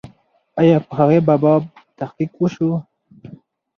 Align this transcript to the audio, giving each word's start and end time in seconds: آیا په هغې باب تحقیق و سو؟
آیا 0.59 0.77
په 0.85 0.91
هغې 0.99 1.19
باب 1.27 1.61
تحقیق 1.99 2.31
و 2.37 2.45
سو؟ 2.55 2.67